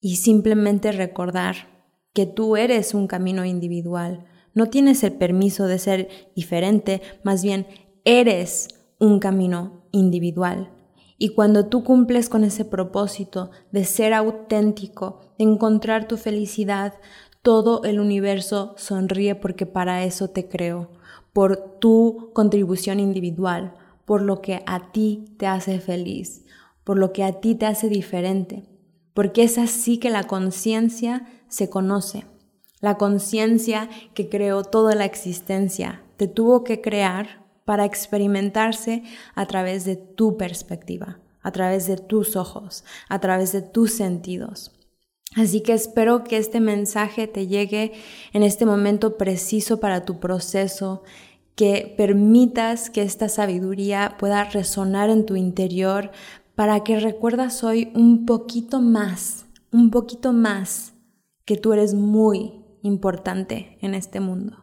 y 0.02 0.16
simplemente 0.16 0.92
recordar 0.92 1.86
que 2.14 2.26
tú 2.26 2.58
eres 2.58 2.96
un 2.96 3.06
camino 3.06 3.46
individual. 3.46 4.26
No 4.56 4.72
tienes 4.72 5.04
el 5.04 5.14
permiso 5.14 5.68
de 5.68 5.78
ser 5.78 6.10
diferente, 6.36 7.04
más 7.22 7.44
bien 7.44 7.68
eres 8.06 8.70
un 8.98 9.20
camino 9.20 9.84
individual. 9.92 10.72
Y 11.20 11.36
cuando 11.36 11.68
tú 11.68 11.84
cumples 11.84 12.28
con 12.28 12.44
ese 12.44 12.66
propósito 12.66 13.52
de 13.72 13.86
ser 13.86 14.16
auténtico, 14.16 15.22
de 15.38 15.44
encontrar 15.44 16.08
tu 16.08 16.18
felicidad, 16.18 16.96
todo 17.44 17.84
el 17.84 18.00
universo 18.00 18.74
sonríe 18.78 19.36
porque 19.36 19.68
para 19.68 20.04
eso 20.06 20.32
te 20.32 20.50
creo, 20.50 20.90
por 21.34 21.78
tu 21.78 22.32
contribución 22.34 23.00
individual, 23.00 23.76
por 24.06 24.24
lo 24.24 24.42
que 24.42 24.64
a 24.66 24.92
ti 24.92 25.36
te 25.38 25.46
hace 25.46 25.80
feliz 25.80 26.48
por 26.90 26.98
lo 26.98 27.14
que 27.14 27.24
a 27.24 27.34
ti 27.34 27.54
te 27.54 27.68
hace 27.68 27.88
diferente, 27.88 28.64
porque 29.14 29.44
es 29.44 29.60
así 29.60 30.00
que 30.00 30.10
la 30.10 30.24
conciencia 30.24 31.28
se 31.48 31.70
conoce. 31.70 32.26
La 32.80 32.98
conciencia 32.98 33.92
que 34.16 34.28
creó 34.28 34.64
toda 34.64 34.96
la 34.96 35.06
existencia 35.06 36.02
te 36.18 36.28
tuvo 36.28 36.64
que 36.64 36.82
crear 36.82 37.46
para 37.64 37.86
experimentarse 37.86 39.04
a 39.36 39.46
través 39.46 39.86
de 39.86 39.98
tu 39.98 40.36
perspectiva, 40.36 41.20
a 41.44 41.52
través 41.52 41.86
de 41.86 41.98
tus 41.98 42.36
ojos, 42.36 42.84
a 43.08 43.20
través 43.20 43.52
de 43.52 43.62
tus 43.62 43.94
sentidos. 43.94 44.72
Así 45.36 45.62
que 45.62 45.74
espero 45.74 46.24
que 46.24 46.38
este 46.38 46.60
mensaje 46.60 47.28
te 47.28 47.46
llegue 47.46 47.92
en 48.34 48.42
este 48.42 48.66
momento 48.66 49.16
preciso 49.16 49.80
para 49.80 50.06
tu 50.06 50.20
proceso, 50.20 51.04
que 51.60 51.94
permitas 51.98 52.90
que 52.90 53.02
esta 53.02 53.28
sabiduría 53.28 54.16
pueda 54.18 54.46
resonar 54.46 55.10
en 55.10 55.26
tu 55.26 55.36
interior 55.36 56.10
para 56.60 56.84
que 56.84 57.00
recuerdas 57.00 57.64
hoy 57.64 57.90
un 57.96 58.26
poquito 58.26 58.82
más, 58.82 59.46
un 59.72 59.92
poquito 59.92 60.34
más 60.34 60.92
que 61.46 61.56
tú 61.56 61.72
eres 61.72 61.94
muy 61.94 62.66
importante 62.82 63.78
en 63.80 63.94
este 63.94 64.20
mundo. 64.20 64.58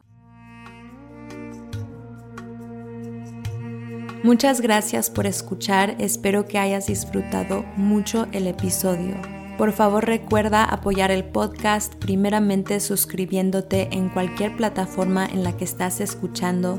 Muchas 4.23 4.61
gracias 4.61 5.09
por 5.09 5.25
escuchar, 5.25 5.97
espero 5.99 6.47
que 6.47 6.59
hayas 6.59 6.89
disfrutado 6.89 7.65
mucho 7.79 8.27
el 8.33 8.47
episodio. 8.47 9.15
Por 9.57 9.73
favor 9.73 10.05
recuerda 10.05 10.65
apoyar 10.65 11.11
el 11.11 11.25
podcast 11.25 11.95
primeramente 11.95 12.79
suscribiéndote 12.81 13.89
en 13.93 14.11
cualquier 14.11 14.55
plataforma 14.55 15.25
en 15.25 15.43
la 15.43 15.57
que 15.57 15.65
estás 15.65 16.03
escuchando 16.03 16.79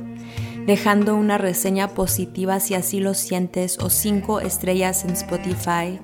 dejando 0.68 1.16
una 1.16 1.40
reseña 1.40 1.88
positiva 1.88 2.60
si 2.60 2.76
así 2.76 3.00
lo 3.00 3.16
sientes 3.16 3.80
o 3.80 3.90
cinco 3.90 4.42
estrellas 4.42 5.06
en 5.06 5.12
Spotify. 5.12 6.00